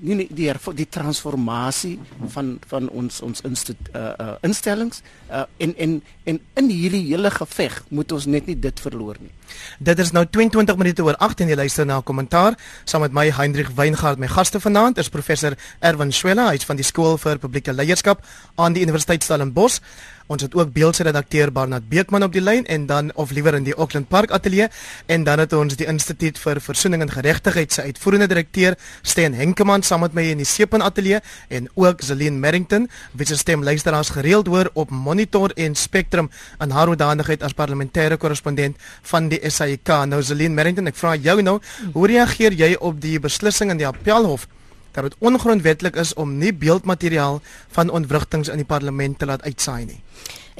[0.00, 1.98] nie nie die die transformasie
[2.34, 7.30] van van ons ons instu, uh, uh, instellings uh, en en en in hierdie hele
[7.30, 9.32] geveg moet ons net nie dit verloor nie.
[9.78, 13.12] Dit is nou 22 minute oor 8 en jy luister na 'n kommentaar saam met
[13.12, 14.18] my Hendrik Weingart.
[14.18, 18.24] My gaste vanaand is professor Erwin Swela, hy's van die skool vir publieke leierskap
[18.56, 19.80] aan die Universiteit Stellenbosch.
[20.30, 23.64] Ons het ook beeldse redakteur Barnard Beekman op die lyn en dan of liewer in
[23.66, 24.68] die Auckland Park ateljee
[25.10, 29.82] en dan het ons die Instituut vir Versoening en Geregtigheid se uitvoerende direkteur Steen Henkemann
[29.82, 32.86] saam met my in die Sepen ateljee en ook Zelene Merrington
[33.18, 38.14] wie se stem luisteraars gereeld hoor op Monitor en Spectrum in haar hoedanigheid as parlementêre
[38.16, 39.96] korrespondent van die SAIK.
[40.06, 41.58] Nou Zelene Merrington, ek vra jou nou,
[41.92, 44.46] hoe reageer jy op die beslissing in die Appelhof
[44.92, 47.40] dat dit ongrondwettig is om nie beeldmateriaal
[47.76, 50.00] van ontwrigtings in die parlement te laat uitsaai nie.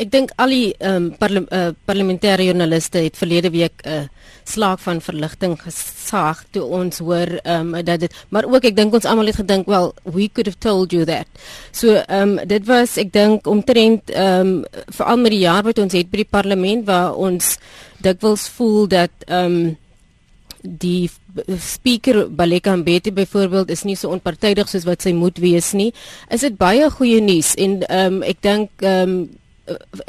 [0.00, 4.06] Ek dink al die ehm um, parle uh, parlementêre joernaliste het verlede week 'n uh,
[4.44, 8.94] slaag van verligting gesaag toe ons hoor ehm um, dat dit maar ook ek dink
[8.94, 11.26] ons almal het gedink wel we could have told you that.
[11.72, 15.78] So ehm um, dit was ek dink omtrent ehm um, veral met die jaar wat
[15.78, 17.58] ons het by die parlement waar ons
[17.98, 19.76] dikwels voel dat ehm um,
[20.62, 21.10] die
[21.58, 25.90] speaker Baleka Mbete byvoorbeeld is nie so onpartydig soos wat sy moet wees nie.
[26.30, 29.28] Is dit baie goeie nuus en ehm um, ek dink ehm um,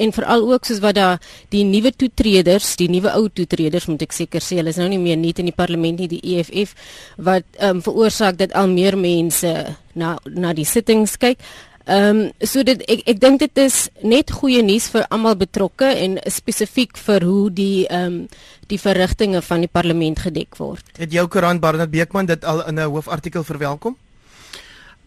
[0.01, 1.19] en veral ook soos wat daar
[1.53, 4.97] die nuwe toetreders, die nuwe ou toetreders moet ek seker sê, hulle is nou nie
[5.01, 6.73] meer nie in die parlement nie, die EFF
[7.17, 9.51] wat ehm um, veroorsaak dat al meer mense
[9.93, 11.37] na na die sittings kyk.
[11.85, 15.87] Ehm um, so dit ek ek dink dit is net goeie nuus vir almal betrokke
[16.03, 18.27] en spesifiek vir hoe die ehm um,
[18.71, 20.85] die verrigtinge van die parlement gedek word.
[20.97, 23.97] Het jou koerant Barnard Beekman dit al in 'n hoofartikel verwelkom?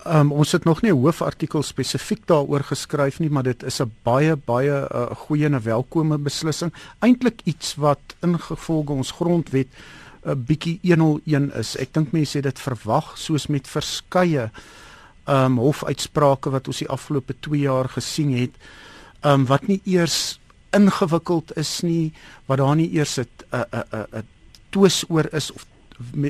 [0.04, 3.80] Ehm um, ons het nog nie 'n hoofartikel spesifiek daaroor geskryf nie, maar dit is
[3.80, 6.72] 'n baie baie uh, goeie en welkome beslissing.
[6.98, 9.68] Eintlik iets wat ingevolge ons grondwet
[10.24, 11.76] 'n uh, bietjie 101 is.
[11.76, 14.50] Ek dink mense het dit verwag soos met verskeie
[15.26, 18.56] um, hofuitsprake wat ons die afgelope 2 jaar gesien het,
[19.22, 20.38] um, wat nie eers
[20.74, 22.12] ingewikkeld is nie,
[22.46, 24.26] wat daar nie eers 'n 'n 'n
[24.70, 25.66] twis oor is of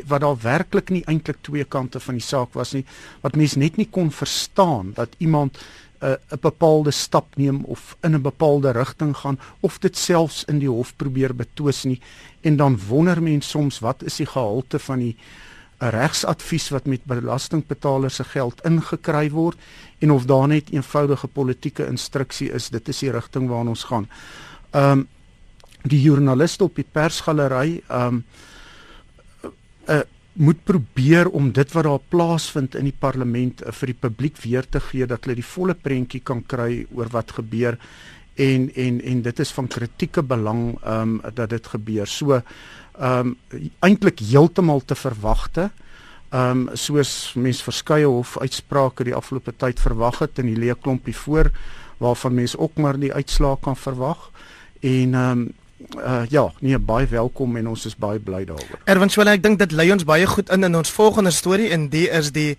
[0.07, 2.85] wat daar werklik nie eintlik twee kante van die saak was nie
[3.23, 7.97] wat mense net nie kon verstaan dat iemand 'n uh, 'n bepaalde stap neem of
[8.03, 12.01] in 'n bepaalde rigting gaan of dit selfs in die hof probeer betwis nie.
[12.43, 15.17] En dan wonder mense soms wat is die gehalte van die
[15.85, 19.59] 'n regsadvies wat met belastingbetalers se geld ingekry word
[19.99, 24.09] en of daar net eenvoudige politieke instruksie is dit is die rigting waarna ons gaan.
[24.71, 25.09] Ehm um,
[25.85, 28.25] die joernaliste op die persgalery ehm um,
[29.89, 30.01] uh,
[30.35, 34.67] moet probeer om dit wat daar plaasvind in die parlement uh, vir die publiek weer
[34.67, 37.79] te gee dat hulle die volle prentjie kan kry oor wat gebeur
[38.35, 42.07] en en en dit is van kritieke belang ehm um, dat dit gebeur.
[42.07, 42.41] So
[42.99, 45.71] ehm um, eintlik heeltemal te verwagte.
[46.31, 50.79] Ehm um, soos mense verskeie hof uitsprake die afgelope tyd verwag het in die leë
[50.81, 51.51] klompie voor
[52.03, 54.31] waarvan mense ook maar die uitslae kan verwag.
[54.81, 55.53] En ehm um,
[55.99, 58.81] uh, ja, nee baie welkom en ons is baie bly daaroor.
[58.91, 61.89] Erwin Swela, ek dink dit lei ons baie goed in in ons volgende storie en
[61.93, 62.55] die is die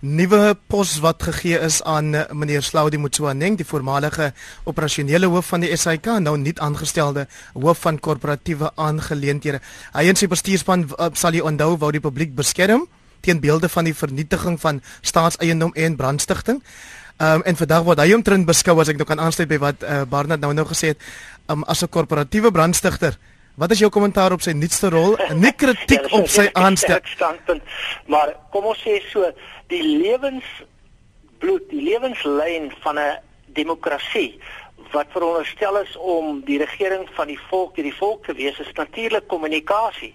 [0.00, 4.32] nuwe pos wat gegee is aan meneer Slaudi Motsoaneng, die voormalige
[4.64, 9.62] operasionele hoof van die SAIK, nou nie aangestelde hoof van korporatiewe aangeleenthede.
[9.96, 12.86] Hy en sy bestuurspan uh, sal die onthou wou die publiek beskerm
[13.26, 16.62] teen beelde van die vernietiging van staatseiendom en brandstigting.
[17.16, 19.84] Ehm um, en vandag word hy omtrent beskou as ek nou kan aansluit by wat
[19.88, 21.00] uh, Barnard nou nou gesê het,
[21.48, 23.16] um, as 'n korporatiewe brandstigter.
[23.56, 25.16] Wat is jou kommentaar op sy nuutste rol?
[25.44, 27.62] Nie kritiek ja, op sy aanstelling,
[28.06, 29.32] maar kom ons sê so,
[29.72, 33.16] die lewensbloed, die lewenslyn van 'n
[33.56, 34.36] demokrasie
[34.92, 39.26] wat veronderstel is om die regering van die volk, die volk te wees, is natuurlik
[39.26, 40.14] kommunikasie.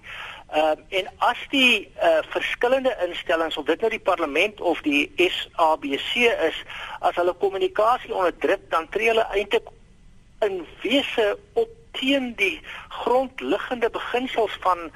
[0.52, 5.12] Ehm uh, en as die uh, verskillende instellings of dit nou die parlement of die
[5.16, 6.58] SABC is,
[7.00, 9.70] as hulle kommunikasie onderdruk, dan tree hulle eintlik
[10.44, 12.60] in wese op teen die
[12.90, 14.92] grondliggende beginsels van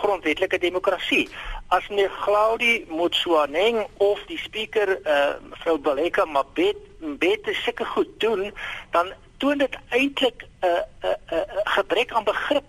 [0.00, 1.28] grondwetlike demokrasie.
[1.68, 6.82] As meneer Claudie Motsoaneng of die spreker uh, mevrou Baleka Mabet
[7.22, 8.50] beter seker goed doen,
[8.90, 12.66] dan toon dit eintlik 'n uh, 'n uh, uh, uh, gebrek aan begrip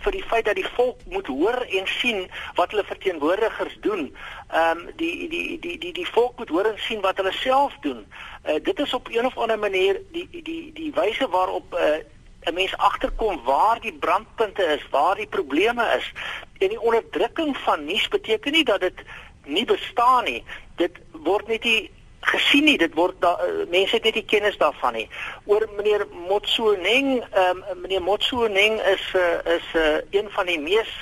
[0.00, 4.08] vir die feit dat die volk moet hoor en sien wat hulle verteenwoordigers doen.
[4.48, 7.76] Ehm um, die, die die die die volk moet hoor en sien wat hulle self
[7.80, 8.06] doen.
[8.46, 12.00] Uh, dit is op een of ander manier die die die wyse waarop uh,
[12.48, 16.12] 'n mens agterkom waar die brandpunte is, waar die probleme is.
[16.58, 19.02] En die onderdrukking van nuus beteken nie dat dit
[19.44, 20.44] nie bestaan nie.
[20.76, 21.90] Dit word net nie
[22.32, 22.78] gesien nie.
[22.78, 25.08] Dit word da, uh, mense het net nie kennis daarvan nie.
[25.50, 30.92] Oor meneer Motsoeneng um, meneer Motsoeneng is uh, is uh, een van die mees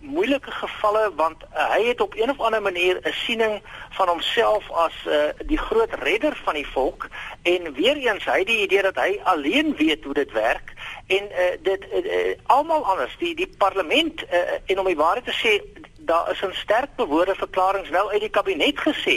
[0.00, 4.70] moeilike gevalle want uh, hy het op een of ander manier 'n siening van homself
[4.70, 7.08] as uh, die groot redder van die volk.
[7.42, 10.72] En weer eens hy die idee dat hy alleen weet hoe dit werk.
[11.06, 15.24] En uh, dit uh, uh, almal anders die die parlement uh, en om die waarheid
[15.24, 15.60] te sê
[16.10, 19.16] daar is 'n sterk bewoorde verklaring nou uit die kabinet gesê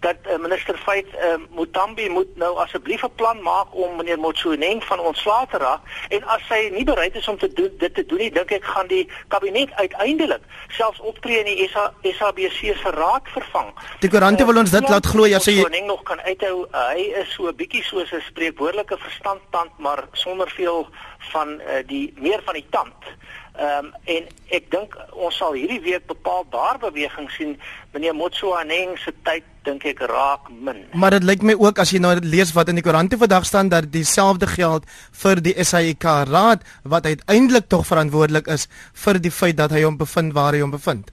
[0.00, 4.84] dat uh, minister Feit uh, Mutambi moet nou asseblief 'n plan maak om meneer Motsoeneng
[4.84, 8.06] van ontslae te raak en as hy nie bereid is om te doen dit te
[8.06, 12.90] doen nie dink ek gaan die kabinet uiteindelik selfs optree in die SA, SABC se
[12.90, 13.70] raad vervang.
[14.00, 16.88] Die koerante uh, wil ons dit laat glo as hy Motsoeneng nog kan uithou uh,
[16.88, 20.88] hy is so 'n bietjie soos 'n spreekwoordelike verstandtand maar sonder veel
[21.32, 23.00] van uh, die meer van die tand.
[23.52, 27.56] Ehm um, en ek dink ons sal hierdie week bepaalbaar beweging sien.
[27.92, 30.80] Meneer Motsoaneng se tyd dink ek raak min.
[30.96, 33.68] Maar dit lyk my ook as jy nou lees wat in die koerante vandag staan
[33.68, 34.88] dat dieselfde geld
[35.24, 38.68] vir die SAIK raad wat uiteindelik tog verantwoordelik is
[39.04, 41.12] vir die feit dat hy hom bevind waar hy hom bevind.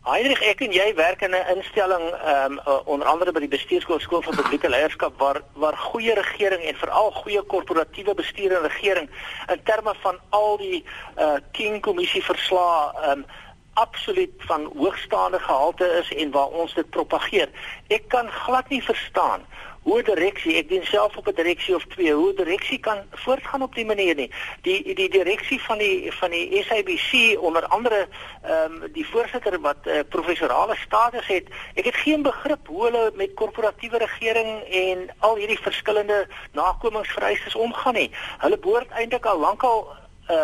[0.00, 4.00] Heinrich, ek en jy werk in 'n instelling ehm um, onder andere by die bestuurskool
[4.00, 9.10] skool vir publieke leierskap waar waar goeie regering en veral goeie korporatiewe bestuur en regering
[9.52, 10.84] in terme van al die
[11.18, 13.26] uh eh, King kommissie verslae ehm um,
[13.74, 17.48] absoluut van hoogstaande gehalte is en waar ons dit propageer.
[17.88, 19.44] Ek kan glad nie verstaan
[19.82, 23.74] hoe direksie, ek dien self op 'n direksie of twee, hoe direksie kan voortgaan op
[23.74, 24.30] die manier nie.
[24.62, 28.08] Die die direksie van die van die SABC onder andere
[28.42, 33.12] ehm um, die voorsitter wat uh, professorale status het, ek het geen begrip hoe hulle
[33.14, 38.10] met korporatiewe regering en al hierdie verskillende nakomingsvereistes omgaan nie.
[38.38, 39.88] Hulle behoort eintlik al lankal
[40.30, 40.36] uh,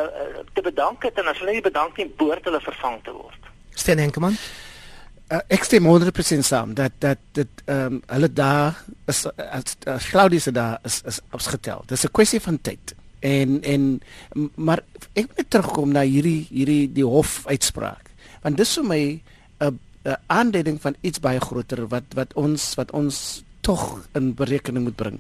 [0.53, 3.53] te bedank het en as hulle nie bedank nie, behoort hulle vervang te word.
[3.70, 4.37] Sten Henkemann
[5.29, 10.41] uh, ek stem 100% saam dat dat dit ehm um, hulle daar is as Claudia
[10.41, 11.83] se daar is is opgetel.
[11.87, 12.95] Dis 'n kwessie van tyd.
[13.21, 14.01] En en
[14.55, 18.11] maar ek wil terugkom na hierdie hierdie die hof uitspraak.
[18.43, 19.03] Want dis vir my
[19.59, 24.85] 'n 'n aanduiding van iets baie groter wat wat ons wat ons tog in berekening
[24.85, 25.19] moet bring.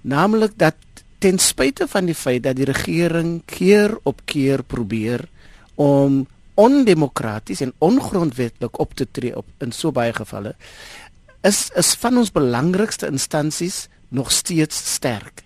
[0.00, 0.76] Naamlik dat
[1.18, 5.24] ten spyte van die feit dat die regering keer op keer probeer
[5.74, 6.26] om
[6.58, 10.56] ondemokraties en ongrondwetlik op te tree op in so baie gevalle
[11.46, 15.44] is is van ons belangrikste instansies nog steeds sterk.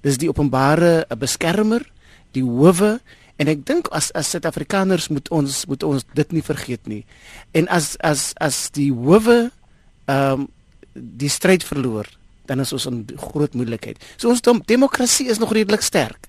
[0.00, 1.84] Dis die openbare beskermer,
[2.32, 2.98] die howe
[3.36, 7.02] en ek dink as as Suid-Afrikaners moet ons moet ons dit nie vergeet nie.
[7.52, 9.50] En as as as die howe
[10.06, 10.50] ehm um,
[10.94, 12.06] die stryd verloor,
[12.46, 13.98] dan is ons in groot moeilikheid.
[14.14, 16.28] So ons demokrasie is nog redelik sterk.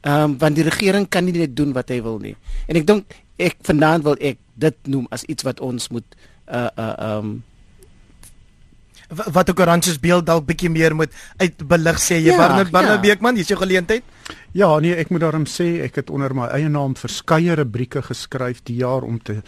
[0.00, 2.36] Ehm um, want die regering kan nie net doen wat hy wil nie.
[2.66, 6.70] En ek dink ek vanaand wil ek dit noem as iets wat ons moet uh
[6.76, 7.42] uh um
[9.06, 13.04] wat ook oranges beeld dalk bietjie meer moet uitbelig sê jy ja, Barnard Barnard ja.
[13.04, 14.02] Beekman hier's jou geleentheid.
[14.56, 18.64] Ja nee ek moet daarom sê ek het onder my eie naam verskeie rubrieke geskryf
[18.66, 19.42] die jaar om te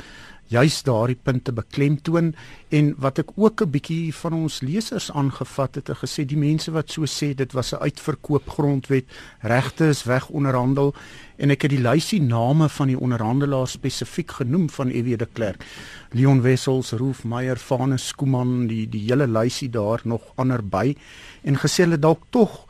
[0.49, 2.33] juis daardie punte beklemtoon
[2.73, 6.71] en wat ek ook 'n bietjie van ons lesers aangevat het en gesê die mense
[6.71, 9.05] wat so sê dit was 'n uitverkoop grondwet
[9.41, 10.95] regte is weg onderhandel
[11.39, 15.65] en ek het die lysie name van die onderhandelaars spesifiek genoem van EW de Klerk.
[16.13, 20.97] Leon Wessels Roof Meyer Vanus Skuman die die hele lysie daar nog ander by.
[21.43, 22.67] En gesê hulle dalk tog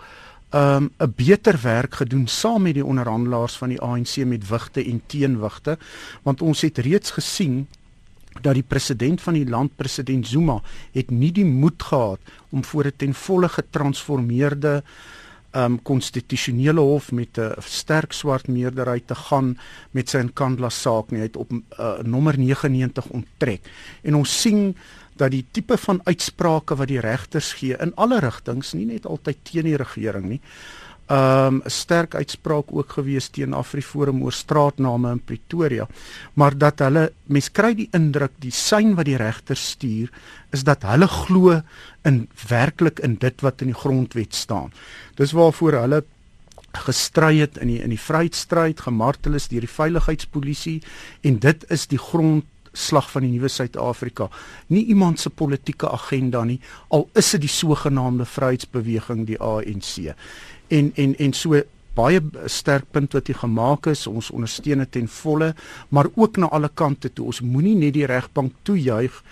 [0.50, 5.02] um 'n beter werk gedoen saam met die onderhandelaars van die ANC met wigte en
[5.06, 5.78] teenwigte.
[6.22, 7.66] Want ons het reeds gesien
[8.40, 10.60] dat die president van die land president Zuma
[10.92, 14.82] het nie die moed gehad om voor 'n ten volle getransformeerde
[15.58, 19.58] um konstitusionele hof met 'n sterk swart meerderheid te gaan
[19.90, 23.60] met sy Nkandla saak nie hy het op uh, nommer 99 onttrek
[24.02, 24.74] en ons sien
[25.18, 29.40] dat die tipe van uitsprake wat die regters gee in alle rigtings, nie net altyd
[29.50, 30.40] teen die regering nie.
[31.08, 35.86] Um 'n sterk uitspraak ook gewees teen Afriforum oor straatname in Pretoria,
[36.34, 40.10] maar dat hulle mens kry die indruk die sein wat die regters stuur
[40.52, 41.62] is dat hulle glo
[42.04, 44.72] in werklik in dit wat in die grondwet staan.
[45.16, 46.04] Dis waarvoor hulle
[46.72, 50.82] gestry het in die in die vryheidsstryd, gemartel is deur die veiligheidspolisie
[51.22, 54.28] en dit is die grond slag van die nuwe Suid-Afrika.
[54.66, 56.60] Nie iemand se politieke agenda nie,
[56.94, 60.14] al is dit die sogenaamde vryheidsbeweging die ANC.
[60.68, 61.60] En en en so
[61.98, 65.52] baie sterk punt wat jy gemaak is, ons ondersteun dit ten volle,
[65.90, 67.26] maar ook na alle kante toe.
[67.32, 69.22] Ons moenie net die regbank toejuig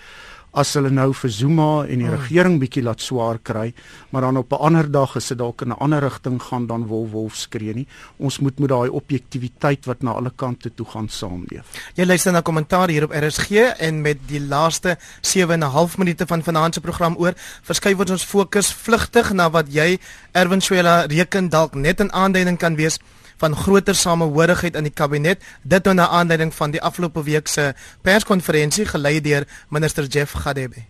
[0.57, 2.15] as hulle nou vir Zuma en die oh.
[2.15, 3.73] regering bietjie laat swaar kry,
[4.11, 6.87] maar dan op 'n ander dag as dit dalk in 'n ander rigting gaan dan
[6.87, 7.87] wolf wolf skree nie.
[8.17, 11.65] Ons moet met daai objektiviteit wat na alle kante toe gaan saamleef.
[11.95, 15.97] Jy luister na kommentaar hier op RSG en met die laaste 7 en 'n half
[15.97, 19.99] minute van vanaand se program oor, verskuif ons fokus vlugtig na wat jy
[20.31, 22.99] Erwin Swela reken dalk net 'n aanduiding kan wees
[23.37, 27.73] van groter samehorigheid in die kabinet dit nou na aanleiding van die afgelope week se
[28.01, 30.85] perskonferensie gelei deur minister Jeff Gadebe.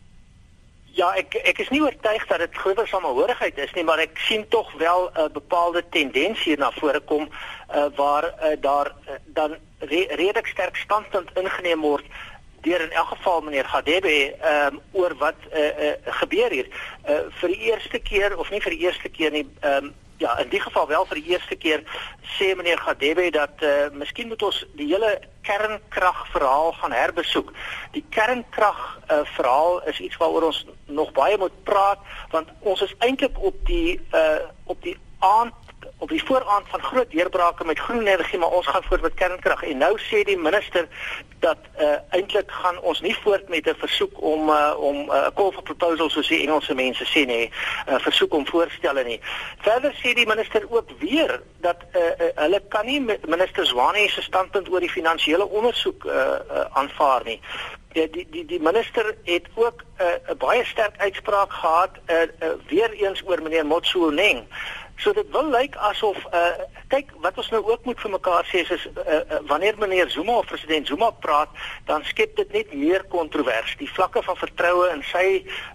[0.97, 4.47] Ja, ek ek is nie oortuig dat dit groter samehorigheid is nie, maar ek sien
[4.49, 9.19] tog wel 'n uh, bepaalde tendens hier na vore kom uh, waar uh, daar uh,
[9.25, 12.05] dan re redelik sterk standpunt ingeneem word
[12.61, 16.67] deur in elk geval meneer Gadebe um, oor wat uh, uh, gebeur hier.
[17.05, 20.49] Uh, vir die eerste keer of nie vir die eerste keer nie, um, ja, in
[20.49, 21.83] die geval wel vir die eerste keer
[22.37, 27.51] sê meneer Gadebe dat eh uh, miskien moet ons die hele kernkrag verhaal gaan herbesoek.
[27.91, 31.99] Die kernkrag eh uh, verhaal is iets waaroor ons nog baie moet praat
[32.31, 35.53] want ons is eintlik op die eh uh, op die aand
[35.97, 39.63] op die vooraand van groot deurbrake met groen energie maar ons gaan voort met kernkrag
[39.63, 40.87] en nou sê die minister
[41.39, 45.27] dat uh, eintlik gaan ons nie voort met 'n versoek om uh, om 'n uh,
[45.35, 49.19] call for proposal soos die Engelse mense sê nee 'n uh, versoek om voorstelle nie.
[49.57, 54.21] Verder sê die minister ook weer dat uh, uh, hulle kan nie minister Zwane se
[54.21, 57.41] standpunt oor die finansiële ondersoek uh, uh, aanvaar nie.
[57.91, 62.49] Die die die die minister het ook 'n uh, baie sterk uitspraak gehad uh, uh,
[62.67, 64.47] weer eens oor meneer Motsoeneng
[64.97, 68.61] So dit wil lyk asof uh kyk wat ons nou ook moet vir mekaar sê
[68.63, 71.49] is, is uh, uh, wanneer meneer Zuma of president Zuma praat,
[71.85, 73.73] dan skep dit net meer kontrovers.
[73.77, 75.25] Die vlakke van vertroue in sy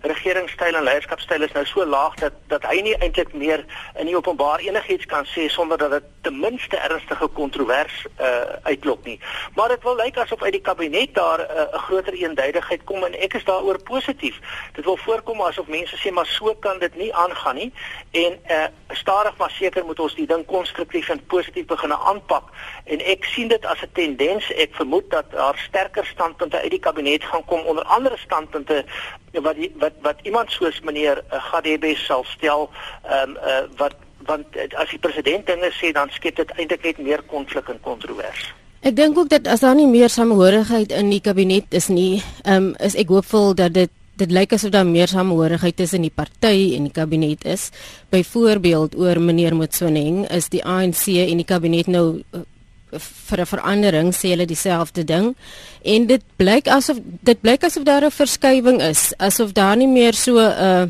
[0.08, 3.66] regeringstyl en leierskapstyl is nou so laag dat dat hy nie eintlik meer
[4.00, 9.04] in die openbaar enigiets kan sê sonder dat dit ten minste ernstige kontrovers uh uitlok
[9.04, 9.18] nie.
[9.54, 13.14] Maar dit wil lyk asof uit die kabinet daar 'n uh, groter eenduidigheid kom en
[13.20, 14.40] ek is daaroor positief.
[14.72, 17.72] Dit wil voorkom asof mense sê maar so kan dit nie aangaan nie
[18.11, 18.66] en uh
[19.12, 22.48] stadig maar seker moet ons die ding konstruktief en positief begin aanpak.
[22.85, 24.44] En ek sien dit as 'n tendens.
[24.64, 28.84] Ek vermoed dat daar sterker standpunte uit die kabinet gaan kom onder andere standpunte
[29.32, 32.70] wat die, wat wat iemand soos meneer uh, Gadebe sal stel
[33.05, 33.95] ehm um, uh, wat
[34.26, 38.55] want as die president dinge sê dan skep dit eintlik net meer konflik en kontrovers.
[38.80, 42.57] Ek dink ook dat as daar nie meer samehorigheid in die kabinet is nie, ehm
[42.57, 43.91] um, is ek hoopvol dat dit
[44.23, 47.70] dit lyk asof daar meer samehorigheid tussen die party en die kabinet is.
[48.14, 52.47] Byvoorbeeld oor meneer Motsoeneng is die ANC en die kabinet nou uh,
[52.93, 55.35] vir 'n verandering sê hulle dieselfde ding
[55.83, 60.14] en dit blyk asof dit blyk asof daar 'n verskywing is asof daar nie meer
[60.14, 60.87] so 'n uh,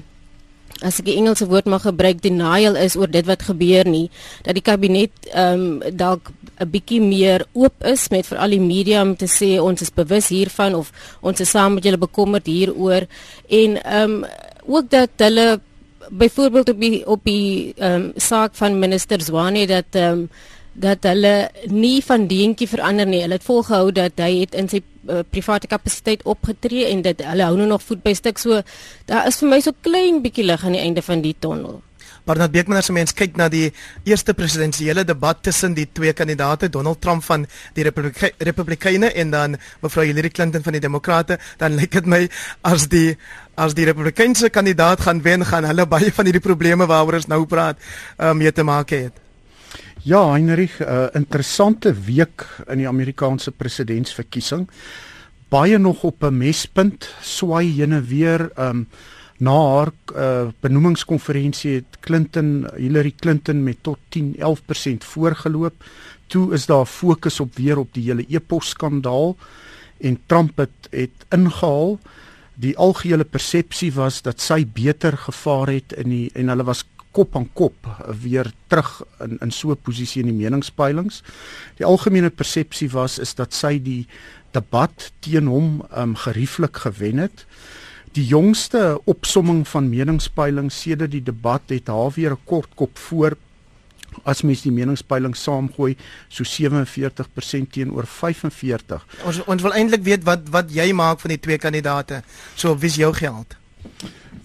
[0.82, 4.08] as ek die Engelse woord mag gebruik denial is oor dit wat gebeur nie.
[4.46, 6.30] Dat die kabinet ehm um, dalk
[6.60, 10.28] 'n bietjie meer oop is met veral die media om te sê ons is bewus
[10.28, 13.06] hiervan of ons is saam met julle bekommerd hieroor.
[13.48, 14.24] En ehm um,
[14.66, 15.60] ook dat hulle
[16.10, 20.30] byvoorbeeld op die op die ehm um, saak van minister Zwane dat ehm um,
[20.72, 23.20] dat hulle nie van deentjie verander nie.
[23.24, 27.46] Hulle het volgehou dat hy het in sy uh, private kapasiteit opgetree en dit hulle
[27.48, 28.38] hou nou nog voet by stuk.
[28.38, 28.62] So
[29.06, 31.82] daar is vir my so klein bietjie lig aan die einde van die tonnel.
[32.24, 33.72] Barnard Beekman as 'n mens kyk na die
[34.04, 39.56] eerste presidensiële debat tussen die twee kandidaate Donald Trump van die Republike Republikeine en dan
[39.80, 42.28] mevrou Hillary Clinton van die Demokrate, dan lyk dit my
[42.62, 43.16] as die
[43.56, 47.44] as die Republikeinse kandidaat gaan wen, gaan hulle baie van hierdie probleme waaroor ons nou
[47.46, 47.76] praat,
[48.18, 49.10] uh, mee te maak hê.
[50.04, 54.68] Ja, Heinrich, 'n uh, interessante week in die Amerikaanse presidentsverkiesing.
[55.48, 58.50] Baie nog op 'n mespunt, swaai heen en weer.
[58.58, 58.88] Um
[59.38, 65.74] na haar uh, benoemingskonferensie het Clinton, Hillary Clinton met tot 10-11% voorgeloop.
[66.26, 69.36] Toe is daar fokus op weer op die hele e-pos skandaal
[69.98, 71.98] en Trump het, het ingehaal.
[72.54, 77.36] Die algehele persepsie was dat sy beter gevaar het in die en hulle was kop
[77.36, 77.86] aan kop
[78.22, 81.22] weer terug in in so 'n posisie in die meningspeilings.
[81.76, 84.06] Die algemene persepsie was is dat sy die
[84.52, 87.46] debat teen hom um gerieflik gewen het.
[88.12, 93.36] Die jongste opsomming van meningspeilings sedert die debat het haar weer 'n kort kop voor
[94.24, 95.96] as mens die meningspeiling saamgooi
[96.28, 99.06] so 47% teenoor 45.
[99.24, 102.22] Ons ons wil eintlik weet wat wat jy maak van die twee kandidaate.
[102.54, 103.56] So wie is jou geld?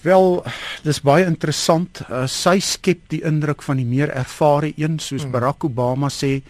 [0.02, 0.43] Wel,
[0.84, 2.02] dis baie interessant.
[2.06, 5.34] Uh, sy skep die indruk van die meer ervare een, soos mm.
[5.34, 6.41] Barack Obama sê,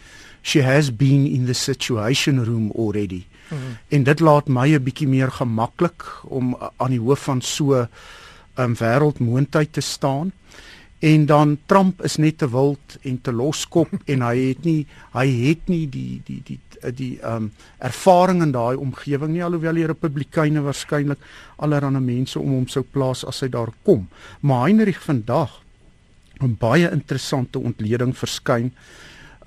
[0.43, 3.25] she has been in the situation room already.
[3.49, 3.77] Mm.
[3.89, 7.73] En dit laat my 'n bietjie meer gemaklik om uh, aan die hoof van so
[7.75, 7.87] 'n
[8.57, 10.31] um, wêreldmoondheid te staan.
[10.99, 15.27] En dan Trump is net te wild en te loskop en hy het nie hy
[15.47, 16.59] het nie die die die
[16.95, 21.19] die ehm um, ervaring in daai omgewing nie alhoewel die republikeine waarskynlik
[21.57, 24.07] allerlei mense om hom sou plaas as hy daar kom.
[24.41, 25.61] Maar Heinrich vandag
[26.41, 28.71] 'n baie interessante ontleding verskyn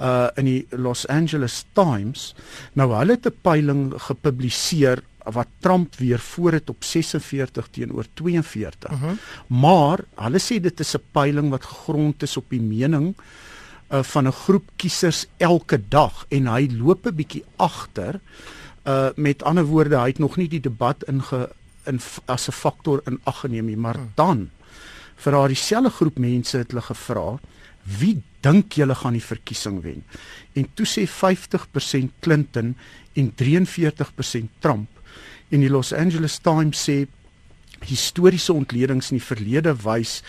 [0.01, 2.35] uh in die Los Angeles Times.
[2.75, 8.91] Nou hulle het 'n peiling gepubliseer wat Trump weer voor het op 46 teenoor 42.
[8.91, 9.17] Uh -huh.
[9.47, 13.23] Maar hulle sê dit is 'n peiling wat gegrond is op die mening uh,
[13.91, 18.21] van 'n groep kiesers elke dag en hy loop 'n bietjie agter.
[18.87, 21.51] Uh met ander woorde, hy het nog nie die debat inge
[21.85, 24.13] in as 'n faktor in ag geneem nie, maar hmm.
[24.15, 24.51] dan
[25.17, 27.39] vir haar dieselfde groep mense het hulle gevra,
[28.01, 30.05] wie dink julle gaan die verkiesing wen?
[30.53, 32.75] En toe sê 50% Clinton
[33.13, 34.89] en 43% Trump.
[35.51, 37.07] En die Los Angeles Times sê
[37.81, 40.21] historiese ontledings in die verlede wys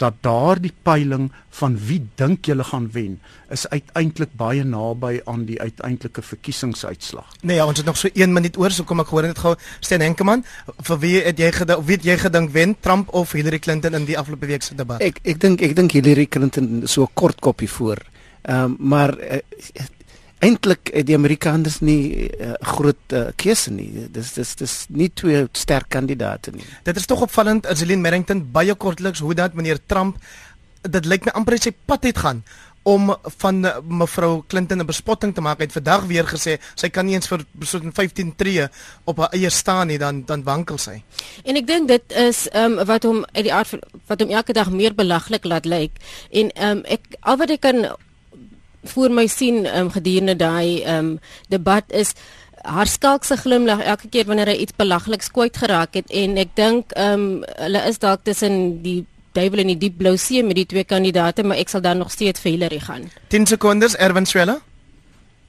[0.00, 1.28] dat daardie peiling
[1.60, 3.18] van wie dink julle gaan wen
[3.52, 7.34] is uiteindelik baie naby aan die uiteindelike verkiesingsuitslag.
[7.42, 9.54] Nee ja, ons het nog so 1 minuut oor, so kom ek hoor net gou
[9.80, 10.44] Sten Henkemann,
[10.88, 14.08] vir wie het jy gedink wie het jy gedink wen Trump of Hillary Clinton in
[14.08, 15.02] die afgelope week se debat?
[15.04, 18.00] Ek ek dink ek dink Hillary Clinton so kort koppie voor.
[18.42, 19.42] Ehm um, maar uh,
[20.40, 24.08] eintlik die Amerikaners nie 'n uh, groot uh, keuse nie.
[24.08, 26.64] Dis dis dis nie twee sterk kandidaate nie.
[26.84, 30.16] Dit is tog opvallend as Celine Merrington baie kortliks hoe dat meneer Trump
[30.82, 32.42] dit lyk my amper sy pad het gaan
[32.82, 35.58] om van mevrou Clinton 'n bespotting te maak.
[35.58, 38.68] Hy het vandag weer gesê sy kan nie eens vir so 15 tree
[39.04, 41.02] op haar eie staan nie, dan dan wankel sy.
[41.44, 44.52] En ek dink dit is ehm um, wat hom uit die aard wat hom elke
[44.52, 45.92] dag meer belaglik laat lyk.
[46.30, 47.96] En ehm um, ek al wat ek kan
[48.82, 51.18] voor my sien um, gedurende daai um,
[51.48, 52.14] debat is
[52.62, 56.96] haar skalkse glimlag elke keer wanneer hy iets belagliks kwyt geraak het en ek dink
[56.96, 60.84] um, hulle is dalk tussen die duiwel en die diep blou see met die twee
[60.84, 64.60] kandidaate maar ek sal dan nog steeds vir Hillary gaan 10 sekondes Erwin Swela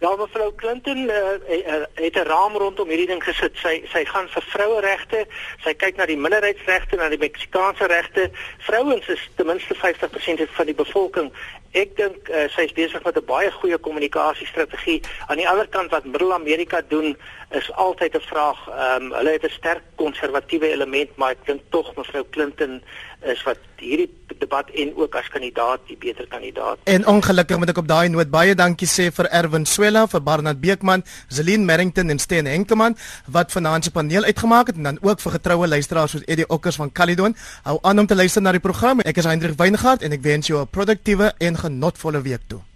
[0.02, 3.54] Ja, mevrou Clinton uh, het 'n raam rondom hierdie ding gesit.
[3.58, 5.26] Sy sy gaan vir vroueregte,
[5.64, 8.32] sy kyk na die minderheidsregte, na die Meksikaanse regte.
[8.66, 11.30] Vrouens is ten minste 50% van die bevolking.
[11.72, 15.00] Ek dink uh, sy is besig met 'n baie goeie kommunikasiestrategie.
[15.28, 17.16] Aan die ander kant wat Middel-Amerika doen,
[17.52, 18.60] is altyd 'n vraag.
[18.68, 22.82] Ehm um, hulle het 'n sterk konservatiewe element, maar ek dink tog mevrou Clinton
[23.22, 26.78] is wat hierdie debat en ook as kandidaat die beter kandidaat.
[26.84, 30.62] En ongelukkig moet ek op daai noot baie dankie sê vir Erwin Swela, vir Barnard
[30.62, 35.20] Beekman, Zelin Merrington en Steen Henkemann wat vanaand se paneel uitgemaak het en dan ook
[35.20, 37.36] vir getroue luisteraars soos Eddie Okkers van Caledon.
[37.64, 39.00] Hou aan om te luister na die program.
[39.00, 42.71] Ek is Hendrik Weingart en ek wens jou 'n produktiewe en genotvolle week toe.